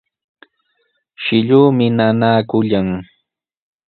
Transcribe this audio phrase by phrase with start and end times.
[1.23, 2.89] Shilluumi nanaakullan.